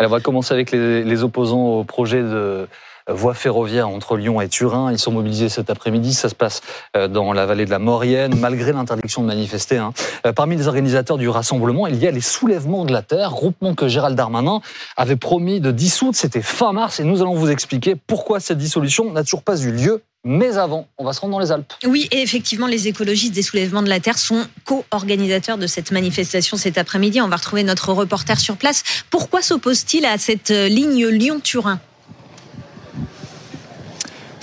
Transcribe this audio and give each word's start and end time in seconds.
Alors, 0.00 0.12
on 0.12 0.14
va 0.16 0.20
commencer 0.22 0.54
avec 0.54 0.70
les, 0.70 1.04
les 1.04 1.22
opposants 1.22 1.62
au 1.62 1.84
projet 1.84 2.22
de 2.22 2.66
voie 3.12 3.34
ferroviaire 3.34 3.88
entre 3.88 4.16
Lyon 4.16 4.40
et 4.40 4.48
Turin. 4.48 4.92
Ils 4.92 4.98
sont 4.98 5.12
mobilisés 5.12 5.48
cet 5.48 5.70
après-midi. 5.70 6.14
Ça 6.14 6.28
se 6.28 6.34
passe 6.34 6.62
euh, 6.96 7.08
dans 7.08 7.32
la 7.32 7.46
vallée 7.46 7.64
de 7.64 7.70
la 7.70 7.78
Maurienne, 7.78 8.34
malgré 8.38 8.72
l'interdiction 8.72 9.22
de 9.22 9.26
manifester. 9.26 9.78
Hein. 9.78 9.92
Euh, 10.26 10.32
parmi 10.32 10.56
les 10.56 10.68
organisateurs 10.68 11.18
du 11.18 11.28
rassemblement, 11.28 11.86
il 11.86 11.96
y 11.96 12.06
a 12.06 12.10
les 12.10 12.20
soulèvements 12.20 12.84
de 12.84 12.92
la 12.92 13.02
Terre, 13.02 13.30
groupement 13.30 13.74
que 13.74 13.88
Gérald 13.88 14.16
Darmanin 14.16 14.60
avait 14.96 15.16
promis 15.16 15.60
de 15.60 15.70
dissoudre. 15.70 16.16
C'était 16.16 16.42
fin 16.42 16.72
mars 16.72 17.00
et 17.00 17.04
nous 17.04 17.22
allons 17.22 17.34
vous 17.34 17.50
expliquer 17.50 17.94
pourquoi 17.94 18.40
cette 18.40 18.58
dissolution 18.58 19.12
n'a 19.12 19.22
toujours 19.22 19.42
pas 19.42 19.60
eu 19.60 19.72
lieu 19.72 20.02
mais 20.22 20.58
avant, 20.58 20.86
on 20.98 21.04
va 21.04 21.14
se 21.14 21.20
rendre 21.20 21.32
dans 21.32 21.38
les 21.38 21.50
Alpes. 21.50 21.72
Oui, 21.86 22.06
et 22.10 22.20
effectivement, 22.20 22.66
les 22.66 22.88
écologistes 22.88 23.32
des 23.32 23.42
soulèvements 23.42 23.82
de 23.82 23.88
la 23.88 24.00
Terre 24.00 24.18
sont 24.18 24.46
co-organisateurs 24.66 25.56
de 25.56 25.66
cette 25.66 25.92
manifestation 25.92 26.58
cet 26.58 26.76
après-midi. 26.76 27.22
On 27.22 27.28
va 27.28 27.36
retrouver 27.36 27.62
notre 27.62 27.92
reporter 27.94 28.38
sur 28.38 28.58
place. 28.58 28.82
Pourquoi 29.08 29.40
s'oppose-t-il 29.40 30.04
à 30.04 30.18
cette 30.18 30.50
euh, 30.50 30.68
ligne 30.68 31.06
Lyon-Turin? 31.06 31.80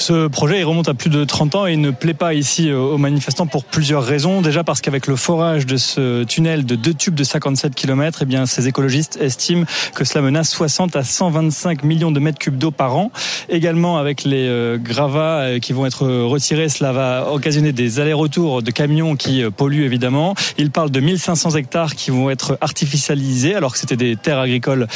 Ce 0.08 0.28
projet 0.28 0.60
il 0.60 0.64
remonte 0.64 0.88
à 0.88 0.94
plus 0.94 1.10
de 1.10 1.26
30 1.26 1.56
ans 1.56 1.66
et 1.66 1.76
ne 1.76 1.92
plaît 1.92 2.14
pas 2.14 2.34
ici 2.34 2.70
euh, 2.70 2.80
aux 2.80 2.98
manifestants 2.98 3.46
pour 3.46 3.66
plusieurs 3.66 4.06
raisons. 4.06 4.42
Déjà 4.42 4.64
parce 4.64 4.80
qu'avec 4.80 5.06
le 5.06 5.18
forage 5.18 5.66
de 5.66 5.76
ce 5.76 6.24
tunnel 6.24 6.66
de 6.66 6.76
deux 6.76 6.94
tubes 6.94 7.14
de 7.14 7.26
57 7.26 7.76
km, 7.76 8.20
eh 8.22 8.26
bien, 8.26 8.46
ces 8.46 8.70
écologistes 8.70 9.18
estiment 9.20 9.66
que 9.96 10.06
cela 10.06 10.22
menace 10.22 10.50
60 10.52 10.96
à 10.96 11.04
125 11.04 11.84
millions 11.84 12.12
de 12.12 12.22
mètres 12.22 12.40
cubes 12.40 12.58
d'eau 12.58 12.72
par 12.72 12.96
an. 12.96 13.12
Également 13.50 13.98
avec 13.98 14.24
les 14.24 14.48
euh, 14.48 14.78
gravats 14.78 15.42
euh, 15.42 15.60
qui 15.60 15.74
vont 15.74 15.86
être 15.86 16.08
retirés, 16.08 16.70
cela 16.70 16.94
va 16.94 17.30
occasionner 17.30 17.74
des 17.74 18.00
allers-retours 18.00 18.64
de 18.64 18.72
camions 18.72 19.18
qui 19.18 19.44
polluent 19.58 19.84
évidemment. 19.84 20.36
Ils 20.58 20.72
parlent 20.72 20.90
de 20.90 21.02
1500 21.02 21.58
hectares 21.58 21.96
qui 21.96 22.12
vont 22.12 22.30
être 22.30 22.58
artificialisés 22.62 23.56
alors 23.56 23.74
que 23.74 23.78
c'était 23.78 23.98
des 23.98 24.16
terres 24.16 24.40
agricoles 24.40 24.88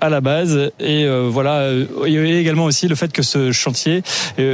à 0.00 0.08
la 0.08 0.22
base. 0.22 0.70
Et 0.80 1.06
voilà, 1.28 1.68
il 2.06 2.12
y 2.12 2.16
a 2.16 2.38
également 2.38 2.64
aussi 2.64 2.88
le 2.88 2.94
fait 2.94 3.12
que 3.12 3.22
ce 3.22 3.52
chantier 3.52 4.02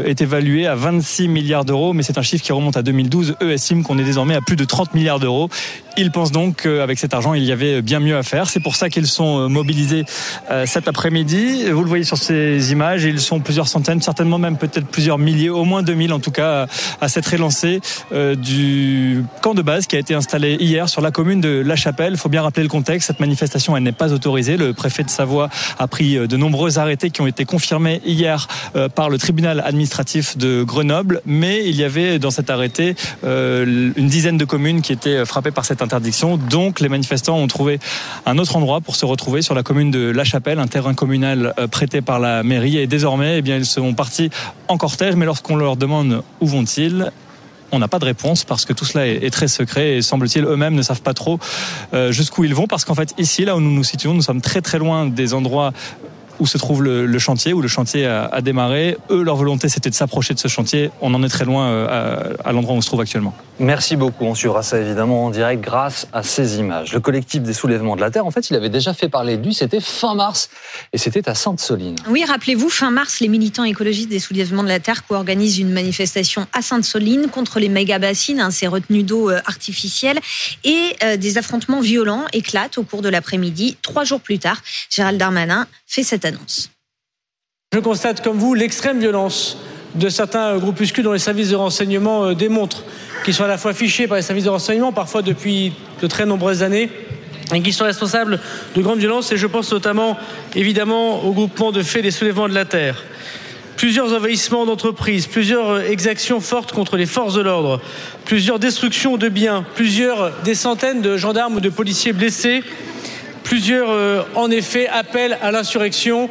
est 0.07 0.21
évalué 0.21 0.67
à 0.67 0.75
26 0.75 1.29
milliards 1.29 1.65
d'euros, 1.65 1.93
mais 1.93 2.03
c'est 2.03 2.19
un 2.19 2.23
chiffre 2.23 2.45
qui 2.45 2.53
remonte 2.53 2.77
à 2.77 2.83
2012. 2.83 3.37
Eux 3.43 3.53
estiment 3.53 3.83
qu'on 3.83 3.99
est 3.99 4.05
désormais 4.05 4.35
à 4.35 4.41
plus 4.41 4.57
de 4.57 4.65
30 4.65 4.95
milliards 4.95 5.21
d'euros. 5.21 5.49
Ils 5.97 6.11
pensent 6.11 6.33
donc 6.33 6.63
qu'avec 6.63 6.99
cet 6.99 7.15
argent, 7.15 7.35
il 7.35 7.45
y 7.45 7.53
avait 7.53 7.83
bien 7.83 8.01
mieux 8.01 8.17
à 8.17 8.23
faire. 8.23 8.49
C'est 8.49 8.61
pour 8.61 8.77
ça 8.77 8.89
qu'ils 8.89 9.07
sont 9.07 9.41
euh, 9.41 9.49
mobilisés 9.49 10.05
euh, 10.51 10.65
cet 10.67 10.89
après-midi. 10.89 11.71
Vous 11.71 11.83
le 11.83 11.89
voyez 11.89 12.05
sur 12.05 12.17
ces 12.17 12.73
images, 12.73 13.05
ils 13.05 13.21
sont 13.21 13.41
plusieurs 13.41 13.69
centaines, 13.69 14.01
certainement 14.01 14.39
même 14.39 14.57
peut-être 14.57 14.87
plusieurs 14.87 15.19
milliers, 15.19 15.51
au 15.51 15.65
moins 15.65 15.83
2000 15.83 16.13
en 16.13 16.21
tout 16.21 16.31
cas, 16.31 16.67
à 17.01 17.09
cette 17.09 17.27
relancée 17.27 17.81
du 18.13 19.25
camp 19.43 19.55
de 19.55 19.63
base 19.63 19.87
qui 19.87 19.97
a 19.97 19.99
été 19.99 20.15
installé 20.15 20.57
hier 20.61 20.89
sur 20.89 21.01
la 21.01 21.11
commune 21.11 21.41
de 21.41 21.63
La 21.65 21.77
Chapelle. 21.77 22.13
Il 22.15 22.19
faut 22.19 22.29
bien 22.29 22.43
rappeler 22.43 22.63
le 22.63 22.69
contexte. 22.69 23.09
Cette 23.09 23.21
manifestation, 23.21 23.77
elle 23.77 23.83
n'est 23.83 23.93
pas 23.93 24.13
autorisée. 24.13 24.57
Le 24.57 24.73
préfet 24.73 25.03
de 25.03 25.11
Savoie 25.11 25.49
a 25.79 25.87
pris 25.87 26.17
de 26.17 26.37
nombreux 26.37 26.79
arrêtés 26.79 27.11
qui 27.11 27.21
ont 27.21 27.27
été 27.27 27.45
confirmés 27.45 28.01
hier 28.05 28.49
par 28.95 29.11
le 29.11 29.19
tribunal 29.19 29.61
administratif 29.65 30.37
de 30.37 30.63
Grenoble, 30.63 31.21
mais 31.27 31.67
il 31.67 31.77
y 31.77 31.85
avait 31.85 32.19
dans 32.19 32.31
cet 32.31 32.51
arrêté 32.51 32.95
euh, 33.25 33.93
une 33.97 34.09
dizaine 34.09 34.37
de 34.37 34.45
communes 34.45 34.83
qui 34.83 34.93
étaient 34.93 35.25
frappées 35.25 35.51
par 35.51 35.65
cette. 35.65 35.81
Donc 36.49 36.81
les 36.81 36.89
manifestants 36.89 37.37
ont 37.37 37.47
trouvé 37.47 37.81
un 38.27 38.39
autre 38.39 38.57
endroit 38.57 38.81
pour 38.81 38.95
se 38.95 39.05
retrouver 39.05 39.43
sur 39.43 39.55
la 39.55 39.63
commune 39.63 39.91
de 39.91 40.11
La 40.11 40.25
Chapelle, 40.25 40.59
un 40.59 40.69
terrain 40.69 40.95
communal 40.95 41.53
euh, 41.59 41.67
prêté 41.67 42.01
par 42.01 42.21
la 42.21 42.43
mairie. 42.43 42.79
Et 42.79 42.87
désormais, 42.87 43.43
eh 43.45 43.51
ils 43.51 43.67
sont 43.67 43.95
partis 43.95 44.31
en 44.69 44.77
cortège, 44.77 45.17
mais 45.17 45.27
lorsqu'on 45.27 45.57
leur 45.57 45.77
demande 45.77 46.23
où 46.41 46.47
vont-ils, 46.47 47.11
on 47.73 47.79
n'a 47.79 47.89
pas 47.89 47.99
de 47.99 48.05
réponse 48.05 48.45
parce 48.45 48.65
que 48.65 48.73
tout 48.73 48.85
cela 48.85 49.07
est, 49.07 49.31
très 49.31 49.49
secret 49.49 49.97
et 49.97 50.03
semble-t-il 50.03 50.45
eux-mêmes 50.45 50.75
ne 50.75 50.83
savent 50.83 51.03
pas 51.03 51.15
trop 51.15 51.39
euh, 51.95 52.13
jusqu'où 52.13 52.45
ils 52.45 52.55
vont. 52.55 52.67
Parce 52.67 52.85
qu'en 52.85 52.95
fait 52.95 53.15
ici 53.19 53.45
là 53.45 53.57
où 53.57 53.61
nous 53.61 53.71
nous 53.71 53.85
situons 53.85 54.15
nous 54.15 54.23
sommes 54.23 54.41
très 54.41 54.61
très 54.61 54.79
loin 54.79 55.07
des 55.07 55.35
endroits 55.35 55.73
où 56.41 56.47
se 56.47 56.59
trouve 56.59 56.83
le, 56.83 57.19
chantier, 57.19 57.53
où 57.53 57.61
le 57.61 57.69
chantier 57.69 58.07
a, 58.07 58.41
démarré. 58.41 58.97
Eux, 59.11 59.23
leur 59.23 59.37
volonté, 59.37 59.69
c'était 59.69 59.91
de 59.91 59.95
s'approcher 59.95 60.35
de 60.35 60.39
ce 60.39 60.49
chantier. 60.49 60.91
On 61.01 61.13
en 61.15 61.23
est 61.23 61.29
très 61.29 61.45
loin 61.45 61.69
euh, 61.69 62.35
à, 62.45 62.53
l'endroit 62.53 62.75
où 62.75 62.79
on 62.79 62.81
se 62.81 62.87
trouve 62.87 63.01
actuellement. 63.01 63.35
Merci 63.59 63.97
beaucoup. 63.97 64.25
On 64.25 64.35
suivra 64.35 64.63
ça 64.63 64.79
évidemment 64.79 65.27
en 65.27 65.31
direct 65.31 65.63
grâce 65.63 66.09
à 66.13 66.23
ces 66.23 66.59
images. 66.59 66.95
Le 66.95 67.01
collectif 67.01 67.43
des 67.43 67.53
soulèvements 67.53 67.95
de 67.95 68.01
la 68.01 68.11
Terre, 68.11 68.25
en 68.25 68.31
fait, 68.31 68.49
il 68.49 68.57
avait 68.57 68.71
déjà 68.71 68.95
fait 68.95 69.09
parler 69.11 69.37
de 69.37 69.45
lui. 69.45 69.53
C'était 69.53 69.81
fin 69.81 70.15
mars 70.15 70.49
et 70.93 70.99
c'était 70.99 71.29
à 71.29 71.35
Sainte-Soline. 71.35 71.97
Oui, 72.09 72.25
rappelez-vous, 72.25 72.71
fin 72.71 72.91
mars, 72.91 73.21
les 73.21 73.29
militants 73.29 73.65
écologistes 73.65 74.09
des 74.09 74.19
soulèvements 74.19 74.63
de 74.63 74.69
la 74.69 74.81
Terre 74.81 75.07
co-organisent 75.07 75.59
une 75.59 75.73
manifestation 75.73 76.47
à 76.55 76.63
Sainte-Soline 76.63 77.29
contre 77.29 77.61
les 77.61 77.69
méga-bassines, 77.69 78.41
hein, 78.41 78.51
ces 78.51 78.67
retenues 78.67 79.03
d'eau 79.03 79.31
euh, 79.31 79.41
artificielles, 79.45 80.19
et 80.65 80.97
euh, 81.05 81.17
des 81.19 81.37
affrontements 81.37 81.81
violents 81.81 82.25
éclatent 82.33 82.79
au 82.79 82.83
cours 82.83 83.03
de 83.03 83.11
l'après-midi. 83.11 83.77
Trois 83.83 84.05
jours 84.05 84.21
plus 84.21 84.39
tard, 84.39 84.63
Gérald 84.89 85.19
Darmanin 85.19 85.67
fait 85.87 86.03
cette 86.05 86.25
Je 87.73 87.79
constate 87.79 88.23
comme 88.23 88.39
vous 88.39 88.55
l'extrême 88.55 88.99
violence 88.99 89.59
de 89.95 90.09
certains 90.09 90.59
groupuscules 90.59 91.05
dont 91.05 91.13
les 91.13 91.19
services 91.19 91.51
de 91.51 91.57
renseignement 91.57 92.25
euh, 92.25 92.35
démontrent 92.35 92.85
qu'ils 93.25 93.35
sont 93.35 93.45
à 93.45 93.49
la 93.49 93.59
fois 93.59 93.73
fichés 93.73 94.07
par 94.07 94.17
les 94.17 94.23
services 94.23 94.45
de 94.45 94.51
renseignement, 94.51 94.93
parfois 94.93 95.23
depuis 95.23 95.73
de 96.01 96.07
très 96.07 96.27
nombreuses 96.27 96.63
années, 96.63 96.91
et 97.55 97.61
qui 97.63 97.73
sont 97.73 97.85
responsables 97.85 98.41
de 98.75 98.83
grandes 98.83 98.99
violences. 98.99 99.33
Et 99.33 99.37
je 99.37 99.47
pense 99.47 99.73
notamment, 99.73 100.17
évidemment, 100.55 101.25
au 101.25 101.33
groupement 101.33 101.73
de 101.73 101.83
faits 101.83 102.03
des 102.03 102.11
soulèvements 102.11 102.49
de 102.49 102.55
la 102.55 102.65
terre. 102.65 103.05
Plusieurs 103.77 104.13
envahissements 104.13 104.67
d'entreprises, 104.67 105.27
plusieurs 105.27 105.71
euh, 105.71 105.83
exactions 105.83 106.41
fortes 106.41 106.73
contre 106.73 106.97
les 106.97 107.07
forces 107.07 107.35
de 107.35 107.41
l'ordre, 107.41 107.81
plusieurs 108.25 108.59
destructions 108.59 109.17
de 109.17 109.29
biens, 109.29 109.65
plusieurs 109.75 110.33
des 110.43 110.55
centaines 110.55 111.03
de 111.03 111.17
gendarmes 111.17 111.57
ou 111.57 111.61
de 111.61 111.71
policiers 111.71 112.13
blessés, 112.13 112.63
plusieurs, 113.43 113.91
euh, 113.91 114.23
en 114.35 114.51
effet, 114.51 114.89
appels 114.89 115.39
à 115.43 115.51
l'insurrection. 115.51 116.29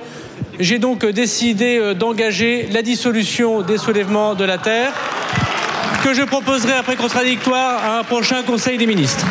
J'ai 0.59 0.79
donc 0.79 1.05
décidé 1.05 1.93
d'engager 1.95 2.67
la 2.71 2.81
dissolution 2.81 3.61
des 3.61 3.77
soulèvements 3.77 4.35
de 4.35 4.43
la 4.43 4.57
terre 4.57 4.93
que 6.03 6.13
je 6.13 6.23
proposerai 6.23 6.73
après 6.73 6.95
contradictoire 6.95 7.83
à 7.83 7.99
un 7.99 8.03
prochain 8.03 8.43
Conseil 8.43 8.77
des 8.77 8.87
ministres. 8.87 9.25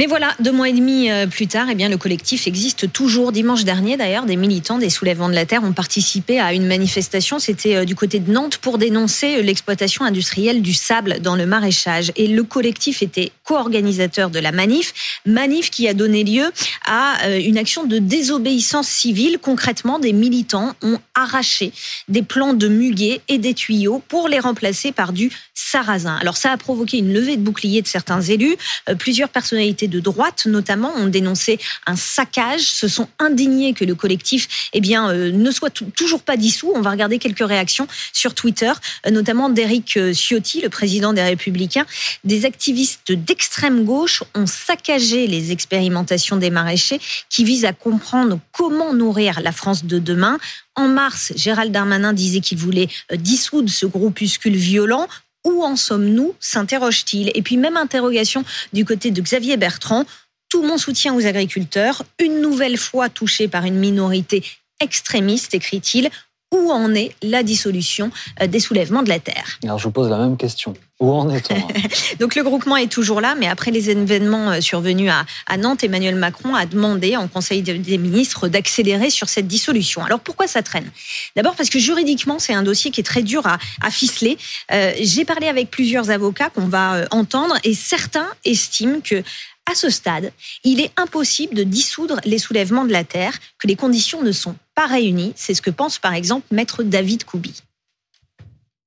Mais 0.00 0.06
voilà, 0.06 0.34
deux 0.40 0.50
mois 0.50 0.70
et 0.70 0.72
demi 0.72 1.10
euh, 1.10 1.26
plus 1.26 1.46
tard, 1.46 1.66
eh 1.70 1.74
bien, 1.74 1.90
le 1.90 1.98
collectif 1.98 2.46
existe 2.46 2.90
toujours. 2.90 3.32
Dimanche 3.32 3.64
dernier, 3.64 3.98
d'ailleurs, 3.98 4.24
des 4.24 4.36
militants 4.36 4.78
des 4.78 4.88
soulèvements 4.88 5.28
de 5.28 5.34
la 5.34 5.44
Terre 5.44 5.62
ont 5.62 5.74
participé 5.74 6.40
à 6.40 6.54
une 6.54 6.66
manifestation. 6.66 7.38
C'était 7.38 7.76
euh, 7.76 7.84
du 7.84 7.94
côté 7.94 8.18
de 8.18 8.32
Nantes 8.32 8.56
pour 8.56 8.78
dénoncer 8.78 9.36
euh, 9.36 9.42
l'exploitation 9.42 10.06
industrielle 10.06 10.62
du 10.62 10.72
sable 10.72 11.20
dans 11.20 11.36
le 11.36 11.44
maraîchage. 11.44 12.12
Et 12.16 12.28
le 12.28 12.42
collectif 12.44 13.02
était 13.02 13.30
co-organisateur 13.44 14.30
de 14.30 14.38
la 14.38 14.52
manif. 14.52 15.20
Manif 15.26 15.68
qui 15.68 15.86
a 15.86 15.92
donné 15.92 16.24
lieu 16.24 16.50
à 16.86 17.36
une 17.36 17.58
action 17.58 17.84
de 17.84 17.98
désobéissance 17.98 18.88
civile. 18.88 19.36
Concrètement, 19.38 19.98
des 19.98 20.14
militants 20.14 20.72
ont 20.80 20.98
arraché 21.14 21.72
des 22.08 22.22
plants 22.22 22.54
de 22.54 22.68
muguet 22.68 23.20
et 23.28 23.36
des 23.36 23.52
tuyaux 23.52 24.02
pour 24.08 24.28
les 24.28 24.38
remplacer 24.38 24.92
par 24.92 25.12
du 25.12 25.30
sarrasin. 25.52 26.16
Alors 26.22 26.38
ça 26.38 26.52
a 26.52 26.56
provoqué 26.56 26.98
une 26.98 27.12
levée 27.12 27.36
de 27.36 27.42
boucliers 27.42 27.82
de 27.82 27.86
certains 27.86 28.22
élus. 28.22 28.56
Plusieurs 28.98 29.28
personnalités 29.28 29.88
de 29.90 30.00
droite 30.00 30.46
notamment 30.46 30.92
ont 30.96 31.06
dénoncé 31.06 31.58
un 31.86 31.96
saccage, 31.96 32.62
se 32.62 32.88
sont 32.88 33.08
indignés 33.18 33.74
que 33.74 33.84
le 33.84 33.94
collectif 33.94 34.70
eh 34.72 34.80
bien, 34.80 35.10
euh, 35.10 35.32
ne 35.32 35.50
soit 35.50 35.70
toujours 35.70 36.22
pas 36.22 36.36
dissous. 36.36 36.72
On 36.74 36.80
va 36.80 36.90
regarder 36.90 37.18
quelques 37.18 37.46
réactions 37.46 37.86
sur 38.12 38.34
Twitter, 38.34 38.72
euh, 39.06 39.10
notamment 39.10 39.48
d'Éric 39.48 39.96
euh, 39.96 40.12
Ciotti, 40.12 40.60
le 40.60 40.68
président 40.68 41.12
des 41.12 41.22
Républicains. 41.22 41.86
Des 42.24 42.44
activistes 42.44 43.12
d'extrême 43.12 43.84
gauche 43.84 44.22
ont 44.34 44.46
saccagé 44.46 45.26
les 45.26 45.52
expérimentations 45.52 46.36
des 46.36 46.50
maraîchers 46.50 47.00
qui 47.28 47.44
visent 47.44 47.64
à 47.64 47.72
comprendre 47.72 48.38
comment 48.52 48.94
nourrir 48.94 49.40
la 49.40 49.52
France 49.52 49.84
de 49.84 49.98
demain. 49.98 50.38
En 50.76 50.88
mars, 50.88 51.32
Gérald 51.36 51.72
Darmanin 51.72 52.12
disait 52.12 52.40
qu'il 52.40 52.58
voulait 52.58 52.88
dissoudre 53.12 53.68
ce 53.68 53.86
groupuscule 53.86 54.56
violent 54.56 55.08
où 55.44 55.64
en 55.64 55.76
sommes-nous 55.76 56.34
s'interroge-t-il. 56.40 57.30
Et 57.34 57.42
puis 57.42 57.56
même 57.56 57.76
interrogation 57.76 58.44
du 58.72 58.84
côté 58.84 59.10
de 59.10 59.20
Xavier 59.20 59.56
Bertrand. 59.56 60.04
Tout 60.48 60.62
mon 60.62 60.78
soutien 60.78 61.14
aux 61.14 61.26
agriculteurs, 61.26 62.02
une 62.18 62.40
nouvelle 62.40 62.76
fois 62.76 63.08
touchés 63.08 63.46
par 63.46 63.64
une 63.64 63.76
minorité 63.76 64.44
extrémiste, 64.80 65.54
écrit-il. 65.54 66.10
Où 66.52 66.72
en 66.72 66.94
est 66.94 67.14
la 67.22 67.42
dissolution 67.42 68.10
euh, 68.40 68.46
des 68.46 68.60
soulèvements 68.60 69.02
de 69.02 69.08
la 69.08 69.20
terre 69.20 69.58
Alors 69.62 69.78
je 69.78 69.84
vous 69.84 69.92
pose 69.92 70.10
la 70.10 70.18
même 70.18 70.36
question. 70.36 70.74
Où 70.98 71.12
en 71.12 71.30
est-on 71.30 71.54
Donc 72.18 72.34
le 72.34 72.42
groupement 72.42 72.76
est 72.76 72.90
toujours 72.90 73.20
là, 73.20 73.34
mais 73.34 73.46
après 73.46 73.70
les 73.70 73.88
événements 73.88 74.50
euh, 74.50 74.60
survenus 74.60 75.12
à, 75.46 75.56
Nantes, 75.56 75.84
Emmanuel 75.84 76.16
Macron 76.16 76.54
a 76.54 76.66
demandé 76.66 77.16
en 77.16 77.28
Conseil 77.28 77.62
des 77.62 77.98
ministres 77.98 78.48
d'accélérer 78.48 79.10
sur 79.10 79.28
cette 79.28 79.46
dissolution. 79.46 80.04
Alors 80.04 80.20
pourquoi 80.20 80.46
ça 80.46 80.62
traîne? 80.62 80.90
D'abord 81.36 81.54
parce 81.54 81.70
que 81.70 81.78
juridiquement, 81.78 82.38
c'est 82.38 82.54
un 82.54 82.62
dossier 82.62 82.90
qui 82.90 83.00
est 83.00 83.04
très 83.04 83.22
dur 83.22 83.46
à, 83.46 83.90
ficeler. 83.90 84.36
Euh, 84.72 84.92
j'ai 85.00 85.24
parlé 85.24 85.46
avec 85.46 85.70
plusieurs 85.70 86.10
avocats 86.10 86.50
qu'on 86.50 86.66
va 86.66 87.04
entendre 87.10 87.56
et 87.64 87.74
certains 87.74 88.28
estiment 88.44 89.00
que 89.00 89.22
à 89.70 89.74
ce 89.74 89.88
stade, 89.88 90.32
il 90.64 90.80
est 90.80 90.90
impossible 90.96 91.54
de 91.54 91.62
dissoudre 91.62 92.16
les 92.24 92.38
soulèvements 92.38 92.84
de 92.84 92.92
la 92.92 93.04
terre, 93.04 93.38
que 93.58 93.68
les 93.68 93.76
conditions 93.76 94.22
ne 94.22 94.32
sont 94.32 94.56
pas 94.80 94.86
réunies. 94.86 95.34
C'est 95.36 95.52
ce 95.52 95.60
que 95.60 95.70
pense 95.70 95.98
par 95.98 96.14
exemple 96.14 96.46
maître 96.50 96.82
David 96.82 97.24
Koubi. 97.24 97.62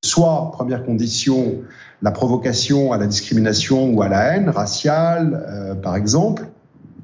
Soit, 0.03 0.49
première 0.51 0.83
condition, 0.83 1.61
la 2.01 2.09
provocation 2.09 2.91
à 2.93 2.97
la 2.97 3.05
discrimination 3.05 3.91
ou 3.91 4.01
à 4.01 4.09
la 4.09 4.21
haine 4.33 4.49
raciale, 4.49 5.45
euh, 5.47 5.75
par 5.75 5.95
exemple. 5.95 6.47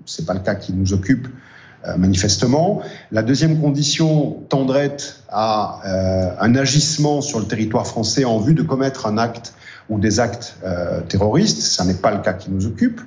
Ce 0.06 0.21
n'est 0.21 0.25
pas 0.25 0.33
le 0.33 0.39
cas 0.39 0.56
qui 0.56 0.74
nous 0.74 0.91
occupe 0.94 1.27
manifestement. 1.97 2.81
La 3.09 3.21
deuxième 3.21 3.62
condition 3.62 4.44
tendrait 4.50 4.97
à 5.30 5.80
un 6.41 6.56
agissement 6.56 7.21
sur 7.21 7.39
le 7.39 7.45
territoire 7.45 7.88
français 7.88 8.25
en 8.25 8.38
vue 8.39 8.53
de 8.53 8.63
commettre 8.63 9.06
un 9.06 9.18
acte 9.18 9.53
ou 9.89 10.00
des 10.00 10.19
actes 10.19 10.57
terroristes. 11.07 11.62
Ce 11.62 11.83
n'est 11.83 11.95
pas 11.95 12.12
le 12.12 12.21
cas 12.21 12.33
qui 12.33 12.51
nous 12.51 12.68
occupe. 12.68 13.01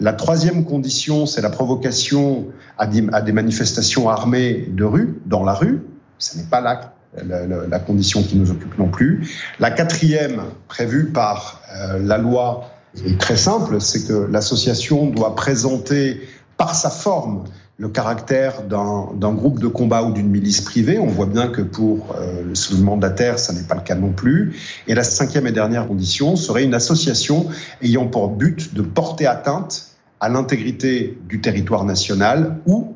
La 0.00 0.12
troisième 0.12 0.64
condition, 0.64 1.26
c'est 1.26 1.40
la 1.40 1.50
provocation 1.50 2.46
à 2.78 2.86
des, 2.86 3.32
manifestations 3.32 4.08
armées 4.08 4.68
de 4.70 4.84
rue, 4.84 5.20
dans 5.26 5.44
la 5.44 5.52
rue. 5.52 5.82
Ce 6.18 6.36
n'est 6.36 6.44
pas 6.44 6.60
la, 6.60 7.78
condition 7.80 8.22
qui 8.22 8.36
nous 8.36 8.50
occupe 8.50 8.78
non 8.78 8.88
plus. 8.88 9.28
La 9.58 9.70
quatrième, 9.70 10.42
prévue 10.68 11.06
par 11.06 11.60
euh, 11.74 11.98
la 11.98 12.18
loi, 12.18 12.70
est 13.04 13.20
très 13.20 13.36
simple, 13.36 13.80
c'est 13.80 14.06
que 14.06 14.28
l'association 14.30 15.06
doit 15.10 15.34
présenter 15.34 16.20
par 16.56 16.74
sa 16.74 16.90
forme 16.90 17.44
le 17.80 17.88
caractère 17.88 18.64
d'un 18.64 19.32
groupe 19.32 19.60
de 19.60 19.68
combat 19.68 20.02
ou 20.02 20.12
d'une 20.12 20.28
milice 20.28 20.60
privée. 20.60 20.98
On 20.98 21.06
voit 21.06 21.26
bien 21.26 21.46
que 21.48 21.62
pour 21.62 22.12
euh, 22.18 22.42
le 22.42 22.54
soulèvement 22.56 22.96
de 22.96 23.06
la 23.06 23.38
ça 23.38 23.52
n'est 23.52 23.62
pas 23.62 23.76
le 23.76 23.82
cas 23.82 23.94
non 23.94 24.12
plus. 24.12 24.56
Et 24.88 24.94
la 24.94 25.04
cinquième 25.04 25.46
et 25.46 25.52
dernière 25.52 25.86
condition 25.86 26.34
serait 26.34 26.64
une 26.64 26.74
association 26.74 27.46
ayant 27.80 28.08
pour 28.08 28.30
but 28.30 28.74
de 28.74 28.82
porter 28.82 29.26
atteinte 29.26 29.92
à 30.18 30.28
l'intégrité 30.28 31.16
du 31.28 31.40
territoire 31.40 31.84
national 31.84 32.56
ou 32.66 32.94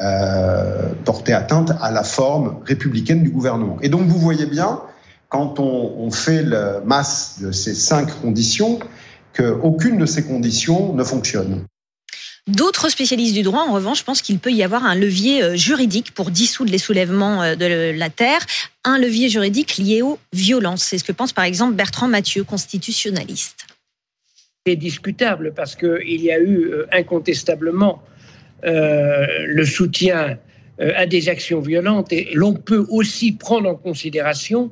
euh, 0.00 0.94
porter 1.04 1.34
atteinte 1.34 1.72
à 1.82 1.90
la 1.90 2.02
forme 2.02 2.56
républicaine 2.64 3.22
du 3.22 3.28
gouvernement. 3.28 3.76
Et 3.82 3.90
donc 3.90 4.08
vous 4.08 4.18
voyez 4.18 4.46
bien, 4.46 4.80
quand 5.28 5.60
on, 5.60 5.92
on 5.98 6.10
fait 6.10 6.42
le 6.42 6.80
masse 6.86 7.38
de 7.42 7.52
ces 7.52 7.74
cinq 7.74 8.08
conditions, 8.22 8.78
qu'aucune 9.34 9.98
de 9.98 10.06
ces 10.06 10.24
conditions 10.24 10.94
ne 10.94 11.04
fonctionne. 11.04 11.66
D'autres 12.48 12.88
spécialistes 12.88 13.34
du 13.34 13.42
droit, 13.42 13.60
en 13.60 13.72
revanche, 13.72 14.02
pensent 14.02 14.22
qu'il 14.22 14.38
peut 14.38 14.50
y 14.50 14.62
avoir 14.62 14.84
un 14.84 14.94
levier 14.94 15.42
euh, 15.42 15.56
juridique 15.56 16.12
pour 16.12 16.30
dissoudre 16.30 16.72
les 16.72 16.78
soulèvements 16.78 17.42
euh, 17.42 17.54
de 17.54 17.96
la 17.96 18.08
terre, 18.08 18.40
un 18.84 18.98
levier 18.98 19.28
juridique 19.28 19.76
lié 19.76 20.00
aux 20.02 20.18
violences. 20.32 20.82
C'est 20.82 20.98
ce 20.98 21.04
que 21.04 21.12
pense 21.12 21.32
par 21.32 21.44
exemple 21.44 21.74
Bertrand 21.74 22.08
Mathieu, 22.08 22.44
constitutionnaliste. 22.44 23.66
C'est 24.66 24.76
discutable 24.76 25.52
parce 25.54 25.76
qu'il 25.76 26.20
y 26.20 26.30
a 26.30 26.40
eu 26.40 26.70
incontestablement 26.92 28.02
euh, 28.64 29.26
le 29.46 29.64
soutien 29.64 30.38
à 30.78 31.06
des 31.06 31.28
actions 31.28 31.60
violentes 31.60 32.12
et 32.12 32.30
l'on 32.32 32.54
peut 32.54 32.86
aussi 32.88 33.32
prendre 33.32 33.68
en 33.68 33.74
considération 33.74 34.70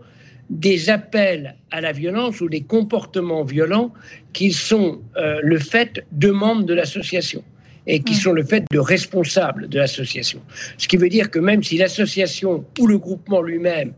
des 0.49 0.89
appels 0.89 1.55
à 1.71 1.83
la 1.83 1.93
violence 1.93 2.41
ou 2.41 2.49
des 2.49 2.63
comportements 2.63 3.45
violents 3.45 3.93
qui 4.33 4.53
sont 4.53 5.03
le 5.17 5.59
fait 5.59 6.07
de 6.13 6.31
membres 6.31 6.65
de 6.65 6.73
l'association 6.73 7.45
et 7.89 8.01
qui 8.01 8.15
sont 8.15 8.33
le 8.33 8.45
fait 8.45 8.65
de 8.71 8.79
responsables 8.79 9.69
de 9.69 9.79
l'association. 9.79 10.41
Ce 10.77 10.87
qui 10.87 10.97
veut 10.97 11.09
dire 11.09 11.31
que 11.31 11.39
même 11.39 11.63
si 11.63 11.79
l'association 11.79 12.65
ou 12.79 12.87
le 12.87 12.99
groupement 12.99 13.43
lui-même 13.43 13.93